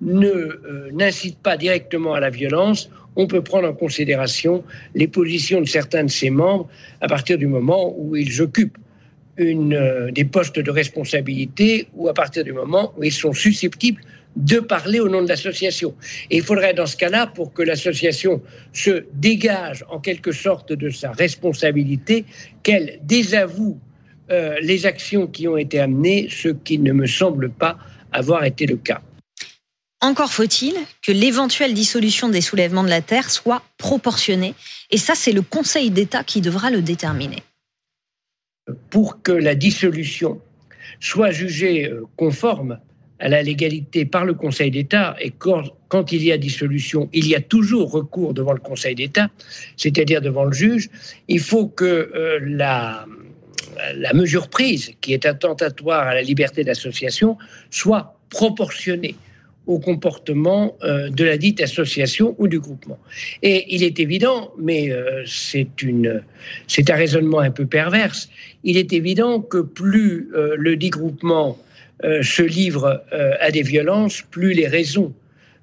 ne 0.00 0.90
n'incite 0.92 1.38
pas 1.38 1.56
directement 1.56 2.14
à 2.14 2.20
la 2.20 2.30
violence, 2.30 2.88
on 3.16 3.26
peut 3.26 3.42
prendre 3.42 3.68
en 3.68 3.74
considération 3.74 4.64
les 4.94 5.06
positions 5.06 5.60
de 5.60 5.66
certains 5.66 6.04
de 6.04 6.10
ses 6.10 6.30
membres 6.30 6.68
à 7.00 7.08
partir 7.08 7.36
du 7.36 7.46
moment 7.46 7.94
où 7.98 8.16
ils 8.16 8.40
occupent 8.40 8.78
une, 9.36 9.74
euh, 9.74 10.10
des 10.10 10.24
postes 10.24 10.58
de 10.58 10.70
responsabilité 10.70 11.88
ou 11.94 12.08
à 12.08 12.14
partir 12.14 12.44
du 12.44 12.52
moment 12.52 12.92
où 12.96 13.04
ils 13.04 13.12
sont 13.12 13.32
susceptibles 13.32 14.00
de 14.36 14.60
parler 14.60 15.00
au 15.00 15.08
nom 15.08 15.22
de 15.22 15.28
l'association. 15.28 15.94
Et 16.30 16.38
il 16.38 16.42
faudrait 16.42 16.74
dans 16.74 16.86
ce 16.86 16.96
cas-là, 16.96 17.26
pour 17.26 17.52
que 17.52 17.62
l'association 17.62 18.42
se 18.72 19.04
dégage 19.14 19.84
en 19.90 19.98
quelque 19.98 20.32
sorte 20.32 20.72
de 20.72 20.90
sa 20.90 21.12
responsabilité, 21.12 22.24
qu'elle 22.62 22.98
désavoue 23.02 23.78
euh, 24.30 24.56
les 24.62 24.86
actions 24.86 25.26
qui 25.26 25.48
ont 25.48 25.56
été 25.56 25.80
amenées, 25.80 26.28
ce 26.30 26.48
qui 26.48 26.78
ne 26.78 26.92
me 26.92 27.06
semble 27.06 27.50
pas 27.50 27.78
avoir 28.12 28.44
été 28.44 28.66
le 28.66 28.76
cas. 28.76 29.02
Encore 30.00 30.32
faut-il 30.32 30.74
que 31.00 31.12
l'éventuelle 31.12 31.74
dissolution 31.74 32.28
des 32.28 32.40
soulèvements 32.40 32.82
de 32.82 32.88
la 32.88 33.02
Terre 33.02 33.30
soit 33.30 33.62
proportionnée. 33.78 34.54
Et 34.90 34.98
ça, 34.98 35.14
c'est 35.14 35.32
le 35.32 35.42
Conseil 35.42 35.90
d'État 35.90 36.24
qui 36.24 36.40
devra 36.40 36.70
le 36.70 36.82
déterminer 36.82 37.42
pour 38.90 39.22
que 39.22 39.32
la 39.32 39.54
dissolution 39.54 40.40
soit 41.00 41.30
jugée 41.30 41.88
euh, 41.88 42.06
conforme 42.16 42.78
à 43.22 43.28
la 43.28 43.40
légalité 43.40 44.04
par 44.04 44.24
le 44.24 44.34
Conseil 44.34 44.72
d'État, 44.72 45.14
et 45.20 45.30
quand, 45.30 46.12
il 46.12 46.24
y 46.24 46.32
a 46.32 46.38
dissolution, 46.38 47.08
il 47.12 47.28
y 47.28 47.36
a 47.36 47.40
toujours 47.40 47.92
recours 47.92 48.34
devant 48.34 48.52
le 48.52 48.58
Conseil 48.58 48.96
d'État, 48.96 49.30
c'est-à-dire 49.76 50.20
devant 50.20 50.44
le 50.44 50.52
juge, 50.52 50.90
il 51.28 51.38
faut 51.38 51.68
que 51.68 51.84
euh, 51.84 52.40
la, 52.42 53.06
mesure 54.12 54.48
prise, 54.48 54.90
qui 55.00 55.12
est 55.12 55.24
attentatoire 55.24 56.08
à 56.08 56.14
la 56.14 56.22
liberté 56.22 56.64
d'association, 56.64 57.38
soit 57.70 58.18
proportionnée 58.28 59.14
au 59.68 59.78
comportement 59.78 60.76
euh, 60.82 61.08
de 61.08 61.22
la 61.22 61.38
dite 61.38 61.60
association 61.60 62.34
ou 62.38 62.48
du 62.48 62.58
groupement. 62.58 62.98
Et 63.42 63.72
il 63.72 63.84
est 63.84 64.00
évident, 64.00 64.50
mais 64.58 64.90
euh, 64.90 65.22
c'est 65.26 66.90
un 66.90 66.96
raisonnement 66.96 67.38
un 67.38 67.52
peu 67.52 67.66
perverse. 67.66 68.28
Il 68.64 68.76
est 68.76 68.92
évident 68.92 69.40
que 69.40 69.58
plus 69.58 70.28
le 70.56 70.74
dit 70.76 70.90
groupement 70.90 71.56
se 72.02 72.42
livre 72.42 73.04
à 73.10 73.50
des 73.50 73.62
violences, 73.62 74.22
plus 74.22 74.52
les 74.52 74.66
raisons 74.66 75.12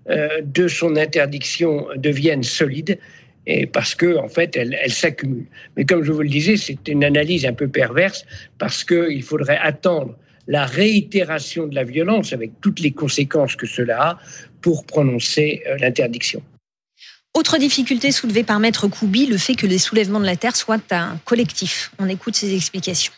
de 0.08 0.68
son 0.68 0.96
interdiction 0.96 1.88
deviennent 1.98 2.44
solides. 2.44 2.98
Et 3.46 3.66
parce 3.66 3.96
que 3.96 4.18
en 4.18 4.28
fait, 4.28 4.56
elles, 4.56 4.78
s'accumulent. 4.92 5.48
Mais 5.76 5.86
comme 5.86 6.04
je 6.04 6.12
vous 6.12 6.22
le 6.22 6.30
disais, 6.30 6.56
c'est 6.58 6.88
une 6.88 7.04
analyse 7.04 7.46
un 7.46 7.54
peu 7.54 7.68
perverse 7.68 8.26
parce 8.58 8.84
qu'il 8.84 9.24
faudrait 9.24 9.58
attendre 9.58 10.16
la 10.50 10.66
réitération 10.66 11.68
de 11.68 11.76
la 11.76 11.84
violence, 11.84 12.34
avec 12.34 12.52
toutes 12.60 12.80
les 12.80 12.92
conséquences 12.92 13.56
que 13.56 13.68
cela 13.68 14.02
a, 14.02 14.20
pour 14.62 14.84
prononcer 14.84 15.62
euh, 15.68 15.78
l'interdiction. 15.78 16.42
Autre 17.36 17.58
difficulté 17.60 18.12
soulevée 18.12 18.44
par 18.44 18.60
Maître 18.60 18.88
Koubi, 18.88 19.28
le 19.28 19.38
fait 19.38 19.56
que 19.56 19.68
les 19.68 19.78
soulèvements 19.78 20.20
de 20.20 20.26
la 20.26 20.36
Terre 20.36 20.56
soient 20.56 20.82
un 20.90 21.20
collectif. 21.24 21.92
On 22.00 22.10
écoute 22.10 22.36
ses 22.36 22.56
explications. 22.56 23.14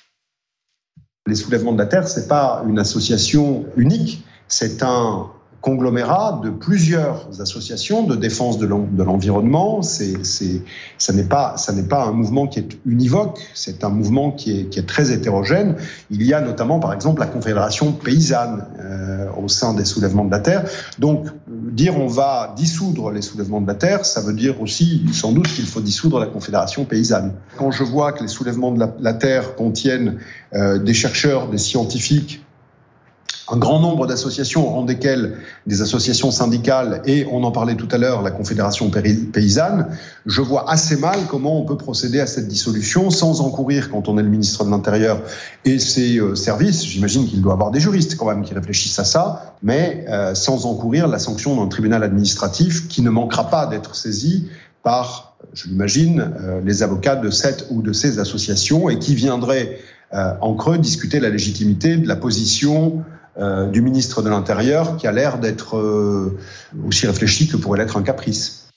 Les 1.27 1.35
soulèvements 1.35 1.73
de 1.73 1.77
la 1.77 1.85
Terre, 1.85 2.07
ce 2.07 2.19
n'est 2.19 2.27
pas 2.27 2.63
une 2.67 2.79
association 2.79 3.65
unique, 3.77 4.23
c'est 4.47 4.81
un 4.81 5.27
conglomérat 5.61 6.41
de 6.43 6.49
plusieurs 6.49 7.29
associations 7.39 8.03
de 8.03 8.15
défense 8.15 8.57
de 8.57 8.65
l'environnement. 8.65 9.83
C'est, 9.83 10.25
c'est, 10.25 10.61
ça 10.97 11.13
n'est 11.13 11.23
pas, 11.23 11.55
pas 11.87 12.05
un 12.05 12.11
mouvement 12.11 12.47
qui 12.47 12.59
est 12.59 12.79
univoque. 12.85 13.39
C'est 13.53 13.83
un 13.83 13.89
mouvement 13.89 14.31
qui 14.31 14.59
est, 14.59 14.65
qui 14.65 14.79
est 14.79 14.87
très 14.87 15.11
hétérogène. 15.11 15.75
Il 16.09 16.23
y 16.23 16.33
a 16.33 16.41
notamment, 16.41 16.79
par 16.79 16.93
exemple, 16.93 17.21
la 17.21 17.27
Confédération 17.27 17.91
paysanne 17.91 18.65
euh, 18.79 19.27
au 19.41 19.47
sein 19.47 19.75
des 19.75 19.85
soulèvements 19.85 20.25
de 20.25 20.31
la 20.31 20.39
terre. 20.39 20.63
Donc, 20.97 21.27
dire 21.71 21.97
on 21.97 22.07
va 22.07 22.53
dissoudre 22.57 23.11
les 23.11 23.21
soulèvements 23.21 23.61
de 23.61 23.67
la 23.67 23.75
terre, 23.75 24.05
ça 24.05 24.21
veut 24.21 24.33
dire 24.33 24.61
aussi, 24.61 25.03
sans 25.13 25.31
doute, 25.31 25.47
qu'il 25.47 25.65
faut 25.65 25.81
dissoudre 25.81 26.19
la 26.19 26.27
Confédération 26.27 26.85
paysanne. 26.85 27.33
Quand 27.57 27.71
je 27.71 27.83
vois 27.83 28.11
que 28.11 28.21
les 28.21 28.29
soulèvements 28.29 28.71
de 28.71 28.85
la, 28.99 29.13
terre 29.13 29.55
contiennent 29.55 30.19
euh, 30.53 30.77
des 30.77 30.93
chercheurs, 30.93 31.47
des 31.47 31.57
scientifiques 31.57 32.40
un 33.51 33.57
grand 33.57 33.79
nombre 33.79 34.07
d'associations, 34.07 34.65
au 34.65 34.69
rang 34.69 34.83
desquelles 34.83 35.37
des 35.67 35.81
associations 35.81 36.31
syndicales 36.31 37.01
et, 37.05 37.25
on 37.29 37.43
en 37.43 37.51
parlait 37.51 37.75
tout 37.75 37.87
à 37.91 37.97
l'heure, 37.97 38.21
la 38.21 38.31
Confédération 38.31 38.89
paysanne, 38.89 39.87
je 40.25 40.41
vois 40.41 40.71
assez 40.71 40.95
mal 40.95 41.19
comment 41.29 41.59
on 41.59 41.65
peut 41.65 41.75
procéder 41.75 42.21
à 42.21 42.27
cette 42.27 42.47
dissolution 42.47 43.09
sans 43.09 43.41
encourir, 43.41 43.91
quand 43.91 44.07
on 44.07 44.17
est 44.17 44.23
le 44.23 44.29
ministre 44.29 44.63
de 44.63 44.69
l'Intérieur 44.69 45.21
et 45.65 45.79
ses 45.79 46.17
euh, 46.17 46.35
services, 46.35 46.85
j'imagine 46.85 47.27
qu'il 47.27 47.41
doit 47.41 47.53
avoir 47.53 47.71
des 47.71 47.81
juristes 47.81 48.15
quand 48.15 48.27
même 48.27 48.43
qui 48.43 48.53
réfléchissent 48.53 48.99
à 48.99 49.03
ça, 49.03 49.55
mais 49.61 50.05
euh, 50.07 50.33
sans 50.33 50.65
encourir 50.65 51.07
la 51.07 51.19
sanction 51.19 51.57
d'un 51.57 51.67
tribunal 51.67 52.03
administratif 52.03 52.87
qui 52.87 53.01
ne 53.01 53.09
manquera 53.09 53.49
pas 53.49 53.65
d'être 53.65 53.95
saisi 53.95 54.47
par, 54.81 55.35
je 55.53 55.67
l'imagine, 55.67 56.31
euh, 56.41 56.61
les 56.63 56.83
avocats 56.83 57.17
de 57.17 57.29
cette 57.29 57.67
ou 57.69 57.81
de 57.81 57.91
ces 57.91 58.17
associations 58.19 58.89
et 58.89 58.97
qui 58.97 59.13
viendraient 59.13 59.77
en 60.41 60.55
creux 60.55 60.77
discuter 60.77 61.21
la 61.21 61.29
légitimité 61.29 61.95
de 61.95 62.05
la 62.05 62.17
position 62.17 63.01
euh, 63.37 63.67
du 63.67 63.81
ministre 63.81 64.21
de 64.21 64.29
l'Intérieur 64.29 64.97
qui 64.97 65.07
a 65.07 65.11
l'air 65.11 65.37
d'être 65.37 65.77
euh, 65.77 66.37
aussi 66.85 67.07
réfléchi 67.07 67.47
que 67.47 67.57
pourrait 67.57 67.79
l'être 67.79 67.97
un 67.97 68.03
caprice. 68.03 68.67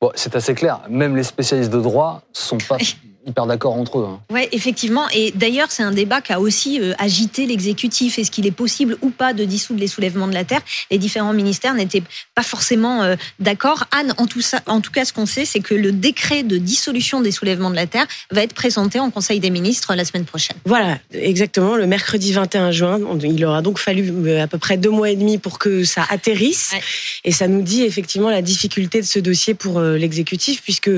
Bon, 0.00 0.10
c'est 0.14 0.34
assez 0.34 0.54
clair. 0.54 0.80
Même 0.88 1.14
les 1.16 1.22
spécialistes 1.22 1.70
de 1.70 1.80
droit 1.80 2.22
sont 2.32 2.58
pas 2.58 2.78
hyper 3.26 3.46
d'accord 3.46 3.74
entre 3.74 3.98
eux. 3.98 4.06
Hein. 4.08 4.20
Oui, 4.30 4.48
effectivement. 4.52 5.08
Et 5.10 5.32
d'ailleurs, 5.32 5.70
c'est 5.70 5.82
un 5.82 5.90
débat 5.90 6.20
qui 6.20 6.32
a 6.32 6.40
aussi 6.40 6.80
euh, 6.80 6.94
agité 6.98 7.46
l'exécutif. 7.46 8.18
Est-ce 8.18 8.30
qu'il 8.30 8.46
est 8.46 8.50
possible 8.50 8.96
ou 9.02 9.10
pas 9.10 9.32
de 9.32 9.44
dissoudre 9.44 9.80
les 9.80 9.88
soulèvements 9.88 10.26
de 10.26 10.32
la 10.34 10.44
Terre? 10.44 10.60
Les 10.90 10.98
différents 10.98 11.32
ministères 11.32 11.74
n'étaient 11.74 12.02
pas 12.34 12.42
forcément 12.42 13.02
euh, 13.02 13.16
d'accord. 13.38 13.84
Anne, 13.92 14.14
en 14.16 14.26
tout, 14.26 14.40
ça, 14.40 14.60
en 14.66 14.80
tout 14.80 14.90
cas, 14.90 15.04
ce 15.04 15.12
qu'on 15.12 15.26
sait, 15.26 15.44
c'est 15.44 15.60
que 15.60 15.74
le 15.74 15.92
décret 15.92 16.42
de 16.42 16.56
dissolution 16.56 17.20
des 17.20 17.30
soulèvements 17.30 17.70
de 17.70 17.76
la 17.76 17.86
Terre 17.86 18.06
va 18.30 18.42
être 18.42 18.54
présenté 18.54 18.98
en 18.98 19.10
Conseil 19.10 19.40
des 19.40 19.50
ministres 19.50 19.94
la 19.94 20.04
semaine 20.04 20.24
prochaine. 20.24 20.56
Voilà, 20.64 20.98
exactement. 21.12 21.76
Le 21.76 21.86
mercredi 21.86 22.32
21 22.32 22.70
juin, 22.70 23.00
il 23.22 23.44
aura 23.44 23.60
donc 23.60 23.78
fallu 23.78 24.10
euh, 24.10 24.42
à 24.42 24.46
peu 24.46 24.58
près 24.58 24.78
deux 24.78 24.90
mois 24.90 25.10
et 25.10 25.16
demi 25.16 25.38
pour 25.38 25.58
que 25.58 25.84
ça 25.84 26.06
atterrisse. 26.08 26.72
Et 27.24 27.32
ça 27.32 27.48
nous 27.48 27.62
dit 27.62 27.82
effectivement 27.82 28.30
la 28.30 28.42
difficulté 28.42 29.00
de 29.00 29.06
ce 29.06 29.18
dossier 29.18 29.54
pour 29.54 29.80
l'exécutif, 29.80 30.62
puisque 30.62 30.90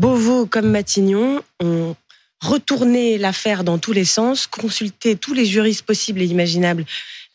Beauvau 0.00 0.46
comme 0.46 0.70
Matignon 0.70 1.42
ont 1.62 1.94
retourner 2.40 3.18
l'affaire 3.18 3.64
dans 3.64 3.76
tous 3.76 3.92
les 3.92 4.06
sens, 4.06 4.46
consulter 4.46 5.14
tous 5.14 5.34
les 5.34 5.44
juristes 5.44 5.82
possibles 5.82 6.22
et 6.22 6.24
imaginables 6.24 6.86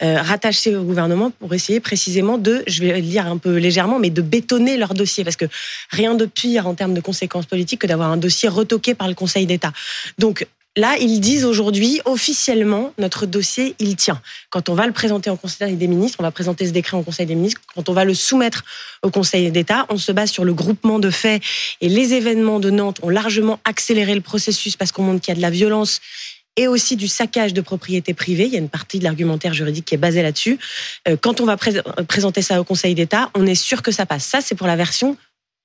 euh, 0.01 0.19
rattachés 0.19 0.75
au 0.75 0.84
gouvernement 0.84 1.29
pour 1.29 1.53
essayer 1.53 1.79
précisément 1.79 2.39
de, 2.39 2.63
je 2.65 2.81
vais 2.81 2.91
le 2.91 3.01
dire 3.01 3.27
un 3.27 3.38
peu 3.38 3.57
légèrement, 3.57 4.00
mais 4.00 4.10
de 4.10 4.24
bétonner 4.24 4.77
leur 4.77 4.95
dossier. 4.95 5.24
Parce 5.24 5.36
que 5.36 5.45
rien 5.91 6.15
de 6.15 6.25
pire 6.25 6.65
en 6.65 6.74
termes 6.74 6.95
de 6.95 7.01
conséquences 7.01 7.45
politiques 7.45 7.81
que 7.81 7.88
d'avoir 7.88 8.12
un 8.12 8.17
dossier 8.17 8.50
retoqué 8.50 8.95
par 8.95 9.07
le 9.07 9.13
Conseil 9.13 9.45
d'État. 9.45 9.72
Donc, 10.17 10.48
Là, 10.77 10.98
ils 11.00 11.22
disent 11.22 11.46
aujourd'hui 11.46 12.01
officiellement 12.03 12.94
notre 12.98 13.25
dossier, 13.25 13.75
il 13.79 13.96
tient. 13.96 14.22
Quand 14.50 14.67
on 14.67 14.74
va 14.74 14.86
le 14.86 14.91
présenter 14.91 15.29
au 15.29 15.38
Conseil 15.38 15.77
des 15.77 15.88
ministres, 15.88 16.17
on 16.20 16.24
va 16.24 16.32
présenter 16.32 16.65
ce 16.65 16.72
décret 16.72 16.98
au 16.98 17.01
Conseil 17.01 17.25
des 17.25 17.36
ministres. 17.36 17.62
Quand 17.74 17.88
on 17.88 17.94
va 17.94 18.03
le 18.03 18.13
soumettre 18.13 18.65
au 19.01 19.10
Conseil 19.10 19.50
d'État, 19.51 19.86
on 19.89 19.98
se 19.98 20.12
base 20.12 20.32
sur 20.32 20.44
le 20.44 20.53
groupement 20.53 21.00
de 21.00 21.10
faits 21.10 21.41
et 21.79 21.88
les 21.88 22.13
événements 22.13 22.60
de 22.60 22.70
Nantes 22.72 23.00
ont 23.03 23.10
largement 23.10 23.60
accéléré 23.63 24.15
le 24.15 24.22
processus 24.22 24.75
parce 24.75 24.91
qu'on 24.91 25.03
montre 25.03 25.22
qu'il 25.22 25.32
y 25.32 25.36
a 25.36 25.38
de 25.38 25.41
la 25.41 25.50
violence 25.50 26.01
et 26.58 26.67
aussi 26.67 26.98
du 26.98 27.08
saccage 27.08 27.53
de 27.53 27.62
propriété 27.62 28.13
privée. 28.13 28.46
Il 28.46 28.51
y 28.51 28.58
a 28.58 28.60
une 28.60 28.70
partie 28.70 29.00
de 29.00 29.05
l'argumentaire 29.05 29.53
juridique 29.53 29.86
qui 29.86 29.96
est 29.96 30.00
basée 30.00 30.22
là-dessus. 30.22 30.60
Euh, 31.08 31.15
quand 31.20 31.39
on 31.39 31.46
va 31.46 31.55
présenter 31.58 32.41
ça 32.41 32.60
au 32.60 32.65
Conseil 32.65 32.96
d'État, 32.96 33.29
on 33.34 33.46
est 33.46 33.55
sûr 33.55 33.82
que 33.82 33.91
ça 33.91 34.05
passe. 34.05 34.25
Ça, 34.25 34.41
c'est 34.41 34.55
pour 34.55 34.67
la 34.67 34.75
version 34.75 35.15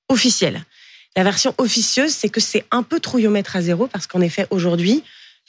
officielle. 0.07 0.63
La 1.15 1.23
version 1.23 1.53
officieuse, 1.57 2.11
c'est 2.11 2.29
que 2.29 2.39
c'est 2.39 2.65
un 2.71 2.83
peu 2.83 2.99
trouillomètre 2.99 3.55
à 3.55 3.61
zéro 3.61 3.87
parce 3.87 4.07
qu'en 4.07 4.21
effet, 4.21 4.47
aujourd'hui, 4.49 5.03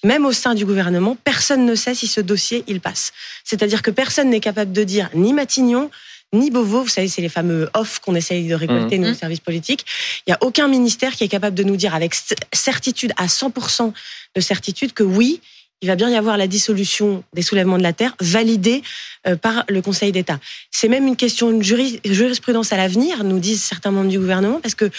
même 0.05 0.27
au 0.27 0.33
sein 0.33 0.55
du 0.55 0.65
gouvernement, 0.67 1.17
personne 1.23 1.65
ne 1.65 1.75
sait 1.75 1.95
si 1.95 2.09
ce 2.09 2.21
dossier, 2.21 2.65
il 2.67 2.81
passe. 2.81 3.13
C'est-à-dire 3.45 3.83
que 3.83 3.91
personne 3.91 4.31
n'est 4.31 4.41
capable 4.41 4.73
de 4.73 4.83
dire 4.83 5.09
ni 5.15 5.33
Matignon, 5.33 5.91
ni 6.33 6.51
Beauvau, 6.51 6.83
vous 6.83 6.89
savez, 6.89 7.09
c'est 7.09 7.21
les 7.21 7.29
fameux 7.29 7.69
off 7.75 8.01
qu'on 8.01 8.15
essaye 8.15 8.49
de 8.49 8.55
récolter, 8.55 8.99
mmh. 8.99 9.03
nos 9.03 9.15
services 9.15 9.41
politiques. 9.41 9.85
Il 10.27 10.31
n'y 10.31 10.35
a 10.35 10.39
aucun 10.41 10.67
ministère 10.67 11.15
qui 11.15 11.25
est 11.25 11.29
capable 11.29 11.55
de 11.55 11.63
nous 11.63 11.77
dire 11.77 11.95
avec 11.95 12.15
certitude, 12.53 13.13
à 13.17 13.27
100% 13.27 13.93
de 14.35 14.41
certitude, 14.41 14.95
que 14.95 15.03
oui, 15.03 15.41
il 15.83 15.89
va 15.89 15.97
bien 15.97 16.09
y 16.09 16.17
avoir 16.17 16.37
la 16.37 16.47
dissolution 16.47 17.23
des 17.35 17.43
soulèvements 17.43 17.77
de 17.77 17.83
la 17.83 17.93
terre 17.93 18.15
validée 18.21 18.83
euh, 19.27 19.37
par 19.37 19.65
le 19.69 19.83
Conseil 19.83 20.11
d'État. 20.11 20.39
C'est 20.71 20.89
même 20.89 21.07
une 21.07 21.17
question 21.17 21.51
de 21.51 21.63
jurisprudence 21.63 22.73
à 22.73 22.77
l'avenir, 22.77 23.25
nous 23.25 23.41
disent 23.41 23.63
certains 23.63 23.91
membres 23.91 24.09
du 24.09 24.19
gouvernement, 24.19 24.61
parce 24.61 24.75
que 24.75 24.91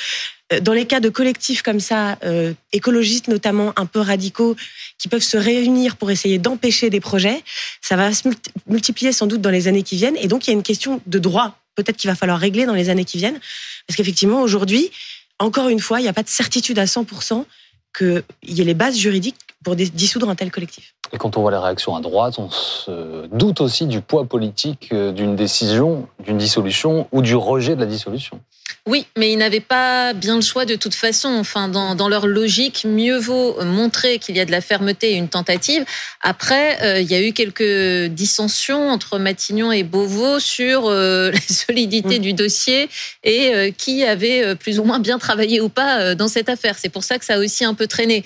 dans 0.62 0.74
les 0.74 0.86
cas 0.86 1.00
de 1.00 1.10
collectifs 1.10 1.62
comme 1.62 1.80
ça, 1.80 2.18
euh, 2.24 2.54
écologistes 2.72 3.28
notamment, 3.28 3.74
un 3.76 3.86
peu 3.86 4.00
radicaux, 4.00 4.56
qui 4.98 5.08
peuvent 5.08 5.24
se 5.24 5.38
réunir 5.38 5.98
pour 5.98 6.12
essayer 6.12 6.38
d'empêcher 6.38 6.90
des 6.90 7.00
projets, 7.00 7.44
ça 7.82 7.96
va 7.96 8.14
se 8.14 8.30
multiplier 8.68 9.12
sans 9.12 9.28
doute 9.28 9.42
dans 9.42 9.50
les 9.50 9.68
années 9.68 9.84
qui 9.84 9.96
viennent. 9.96 10.18
Et 10.18 10.28
donc, 10.28 10.48
il 10.48 10.52
y 10.52 10.54
a 10.54 10.56
une 10.56 10.64
question 10.64 11.02
de 11.06 11.20
droit, 11.20 11.60
peut-être 11.76 11.98
qu'il 11.98 12.10
va 12.10 12.16
falloir 12.16 12.40
régler 12.40 12.66
dans 12.66 12.74
les 12.74 12.90
années 12.90 13.06
qui 13.06 13.18
viennent. 13.18 13.40
Parce 13.88 13.98
qu'effectivement, 13.98 14.42
aujourd'hui, 14.42 14.92
encore 15.40 15.70
une 15.70 15.80
fois, 15.80 16.00
il 16.00 16.04
n'y 16.04 16.10
a 16.10 16.14
pas 16.14 16.24
de 16.24 16.30
certitude 16.30 16.80
à 16.80 16.86
100% 16.86 17.46
qu'il 17.98 18.24
y 18.44 18.62
ait 18.62 18.66
les 18.66 18.74
bases 18.74 18.98
juridiques 18.98 19.36
pour 19.64 19.76
dissoudre 19.76 20.30
un 20.30 20.36
tel 20.36 20.52
collectif. 20.52 20.94
Et 21.12 21.18
quand 21.18 21.38
on 21.38 21.42
voit 21.42 21.52
les 21.52 21.58
réactions 21.58 21.96
à 21.96 22.02
droite, 22.02 22.40
on 22.40 22.50
se 22.50 23.28
doute 23.28 23.62
aussi 23.62 23.86
du 23.86 24.02
poids 24.02 24.26
politique 24.26 24.90
euh, 24.92 25.12
d'une 25.12 25.36
décision, 25.36 26.08
d'une 26.26 26.38
dissolution 26.38 27.08
ou 27.12 27.22
du 27.22 27.36
rejet 27.36 27.76
de 27.76 27.82
la 27.82 27.86
dissolution. 27.86 28.40
Oui, 28.86 29.06
mais 29.16 29.32
ils 29.32 29.38
n'avaient 29.38 29.62
pas 29.62 30.12
bien 30.14 30.36
le 30.36 30.42
choix 30.42 30.66
de 30.66 30.76
toute 30.76 30.96
façon. 30.96 31.30
Enfin, 31.30 31.70
dans, 31.70 32.10
leur 32.10 32.28
logique, 32.28 32.84
mieux 32.84 33.18
vaut 33.18 33.64
montrer 33.64 34.20
qu'il 34.20 34.36
y 34.36 34.42
a 34.42 34.46
de 34.46 34.52
la 34.52 34.60
fermeté 34.60 35.12
et 35.12 35.16
une 35.16 35.30
tentative. 35.30 35.86
Après, 36.20 36.82
euh, 36.82 37.00
il 37.00 37.10
y 37.10 37.16
a 37.16 37.22
eu 37.22 37.32
quelques 37.32 38.12
dissensions 38.12 38.90
entre 38.90 39.20
Matignon 39.20 39.72
et 39.72 39.84
Beauvau 39.84 40.40
sur 40.40 40.88
euh, 40.88 41.32
la 41.34 41.40
solidité 41.40 42.20
du 42.20 42.34
dossier 42.34 42.90
et 43.24 43.74
qui 43.78 44.04
avait 44.04 44.56
plus 44.56 44.80
ou 44.80 44.84
moins 44.84 45.00
bien 45.00 45.18
travaillé 45.18 45.62
ou 45.62 45.70
pas 45.70 46.16
dans 46.16 46.28
cette 46.28 46.50
affaire. 46.50 46.76
C'est 46.78 46.90
pour 46.90 47.04
ça 47.04 47.20
que 47.20 47.26
ça 47.26 47.36
a 47.36 47.40
aussi 47.40 47.64
un 47.64 47.76
peu 47.76 47.88
traîné. 47.88 48.24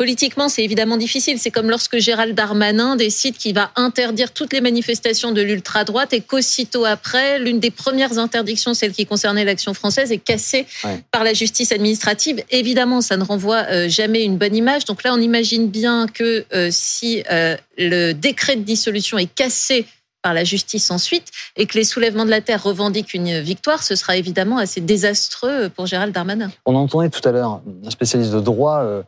Politiquement, 0.00 0.48
c'est 0.48 0.64
évidemment 0.64 0.96
difficile. 0.96 1.38
C'est 1.38 1.50
comme 1.50 1.68
lorsque 1.68 1.98
Gérald 1.98 2.34
Darmanin 2.34 2.96
décide 2.96 3.36
qu'il 3.36 3.54
va 3.54 3.70
interdire 3.76 4.32
toutes 4.32 4.54
les 4.54 4.62
manifestations 4.62 5.30
de 5.30 5.42
l'ultra-droite 5.42 6.14
et 6.14 6.22
qu'aussitôt 6.22 6.86
après, 6.86 7.38
l'une 7.38 7.60
des 7.60 7.70
premières 7.70 8.16
interdictions, 8.16 8.72
celle 8.72 8.92
qui 8.92 9.04
concernait 9.04 9.44
l'action 9.44 9.74
française, 9.74 10.10
est 10.10 10.16
cassée 10.16 10.66
par 11.10 11.22
la 11.22 11.34
justice 11.34 11.70
administrative. 11.70 12.42
Évidemment, 12.48 13.02
ça 13.02 13.18
ne 13.18 13.24
renvoie 13.24 13.66
euh, 13.68 13.90
jamais 13.90 14.24
une 14.24 14.38
bonne 14.38 14.56
image. 14.56 14.86
Donc 14.86 15.02
là, 15.02 15.12
on 15.12 15.20
imagine 15.20 15.68
bien 15.68 16.06
que 16.06 16.46
euh, 16.54 16.68
si 16.70 17.22
euh, 17.30 17.54
le 17.76 18.12
décret 18.12 18.56
de 18.56 18.62
dissolution 18.62 19.18
est 19.18 19.26
cassé 19.26 19.84
par 20.22 20.32
la 20.32 20.44
justice 20.44 20.90
ensuite 20.90 21.28
et 21.56 21.66
que 21.66 21.76
les 21.76 21.84
soulèvements 21.84 22.24
de 22.24 22.30
la 22.30 22.40
terre 22.40 22.62
revendiquent 22.62 23.12
une 23.12 23.40
victoire, 23.40 23.82
ce 23.82 23.96
sera 23.96 24.16
évidemment 24.16 24.56
assez 24.56 24.80
désastreux 24.80 25.68
pour 25.68 25.84
Gérald 25.84 26.14
Darmanin. 26.14 26.50
On 26.64 26.74
entendait 26.74 27.10
tout 27.10 27.28
à 27.28 27.32
l'heure 27.32 27.60
un 27.84 27.90
spécialiste 27.90 28.32
de 28.32 28.40
droit 28.40 29.02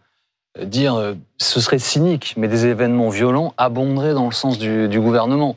dire 0.60 0.94
euh, 0.94 1.14
ce 1.38 1.60
serait 1.60 1.78
cynique, 1.78 2.34
mais 2.36 2.48
des 2.48 2.66
événements 2.66 3.08
violents 3.08 3.54
abonderaient 3.56 4.14
dans 4.14 4.26
le 4.26 4.32
sens 4.32 4.58
du, 4.58 5.00
gouvernement. 5.00 5.56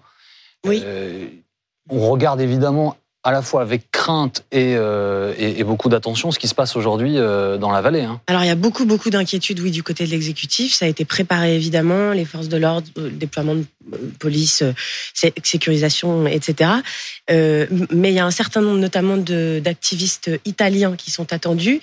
Oui. 0.66 0.82
Euh, 0.84 1.28
on 1.90 2.10
regarde 2.10 2.42
évidemment 2.42 2.96
à 3.24 3.32
la 3.32 3.42
fois 3.42 3.64
avec 3.64 3.90
crainte 3.92 4.46
et, 4.52 4.76
euh, 4.76 5.34
beaucoup 5.64 5.90
d'attention 5.90 6.32
ce 6.32 6.38
qui 6.38 6.48
se 6.48 6.54
passe 6.54 6.76
aujourd'hui 6.76 7.16
dans 7.16 7.72
la 7.72 7.82
vallée. 7.82 8.04
Hein. 8.04 8.22
Alors 8.28 8.44
il 8.44 8.48
y 8.48 8.52
a 8.52 8.56
beaucoup 8.56 8.86
beaucoup 8.86 9.10
d'inquiétudes 9.10 9.60
oui 9.60 9.72
du 9.72 9.82
côté 9.82 10.06
de 10.06 10.12
l'exécutif. 10.12 10.74
Ça 10.74 10.86
a 10.86 10.88
été 10.88 11.06
préparé 11.06 11.56
évidemment, 11.56 12.12
les 12.12 12.26
forces 12.26 12.50
de 12.50 12.58
l'ordre, 12.58 12.88
le 12.96 13.10
déploiement 13.10 13.56
de 13.56 13.66
police, 14.20 14.64
sécurisation, 15.14 16.28
etc. 16.28 16.72
mais 17.30 18.12
il 18.12 18.14
y 18.14 18.20
a 18.20 18.26
un 18.26 18.32
certain 18.32 18.62
nombre 18.62 18.80
notamment 18.80 19.18
d'activistes 19.18 20.30
italiens 20.46 20.96
qui 20.96 21.10
sont 21.10 21.34
attendus. 21.34 21.82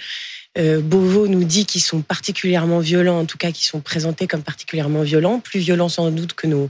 Euh, 0.58 0.80
Beauvau 0.80 1.28
nous 1.28 1.44
dit 1.44 1.64
qu'ils 1.64 1.80
sont 1.80 2.02
particulièrement 2.02 2.80
violents, 2.80 3.20
en 3.20 3.24
tout 3.24 3.38
cas 3.38 3.52
qu'ils 3.52 3.66
sont 3.66 3.80
présentés 3.80 4.26
comme 4.26 4.42
particulièrement 4.42 5.02
violents, 5.02 5.40
plus 5.40 5.60
violents 5.60 5.88
sans 5.88 6.10
doute 6.10 6.34
que 6.34 6.46
nos 6.46 6.68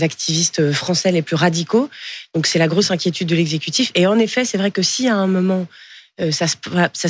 activistes 0.00 0.72
français 0.72 1.12
les 1.12 1.22
plus 1.22 1.36
radicaux. 1.36 1.90
Donc 2.34 2.46
c'est 2.46 2.58
la 2.58 2.68
grosse 2.68 2.90
inquiétude 2.90 3.28
de 3.28 3.34
l'exécutif. 3.34 3.90
Et 3.94 4.06
en 4.06 4.18
effet, 4.18 4.44
c'est 4.44 4.58
vrai 4.58 4.70
que 4.70 4.82
si 4.82 5.08
à 5.08 5.16
un 5.16 5.26
moment 5.26 5.66
euh, 6.20 6.32
ça, 6.32 6.46
se, 6.46 6.56
ça, 6.92 7.08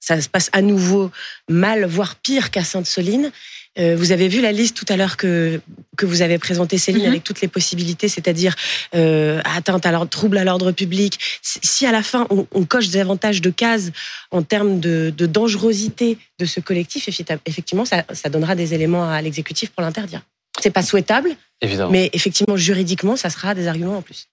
ça 0.00 0.20
se 0.20 0.28
passe 0.28 0.50
à 0.52 0.62
nouveau 0.62 1.10
mal, 1.48 1.84
voire 1.84 2.16
pire 2.16 2.50
qu'à 2.50 2.64
Sainte-Soline, 2.64 3.30
euh, 3.78 3.94
vous 3.96 4.10
avez 4.10 4.26
vu 4.26 4.40
la 4.40 4.50
liste 4.50 4.76
tout 4.76 4.86
à 4.88 4.96
l'heure 4.96 5.16
que, 5.16 5.60
que 5.96 6.04
vous 6.04 6.22
avez 6.22 6.38
présentée, 6.38 6.76
Céline, 6.76 7.02
mhm. 7.02 7.08
avec 7.08 7.24
toutes 7.24 7.40
les 7.40 7.46
possibilités, 7.46 8.08
c'est-à-dire 8.08 8.56
euh, 8.96 9.40
atteinte 9.44 9.86
à 9.86 9.92
l'ordre, 9.92 10.10
trouble 10.10 10.38
à 10.38 10.44
l'ordre 10.44 10.72
public. 10.72 11.18
Si 11.40 11.86
à 11.86 11.92
la 11.92 12.02
fin 12.02 12.26
on, 12.30 12.46
on, 12.52 12.64
coche 12.64 12.88
davantage 12.88 13.40
de 13.40 13.50
cases 13.50 13.90
en 14.32 14.42
termes 14.42 14.80
de, 14.80 15.12
de, 15.16 15.26
dangerosité 15.26 16.18
de 16.40 16.46
ce 16.46 16.58
collectif, 16.58 17.08
effectivement, 17.46 17.84
ça, 17.84 18.04
ça 18.12 18.28
donnera 18.28 18.56
des 18.56 18.74
éléments 18.74 19.08
à 19.08 19.22
l'exécutif 19.22 19.70
pour 19.70 19.82
l'interdire. 19.82 20.22
C'est 20.60 20.70
pas 20.70 20.82
souhaitable, 20.82 21.30
Évidemment. 21.60 21.90
mais 21.90 22.10
effectivement, 22.12 22.56
juridiquement, 22.56 23.14
ça 23.16 23.30
sera 23.30 23.54
des 23.54 23.68
arguments 23.68 23.98
en 23.98 24.02
plus. 24.02 24.28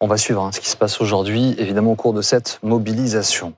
On 0.00 0.06
va 0.06 0.16
suivre 0.16 0.42
hein, 0.42 0.50
ce 0.52 0.60
qui 0.60 0.68
se 0.68 0.76
passe 0.76 1.00
aujourd'hui, 1.00 1.54
évidemment, 1.58 1.92
au 1.92 1.94
cours 1.94 2.12
de 2.12 2.22
cette 2.22 2.58
mobilisation. 2.62 3.54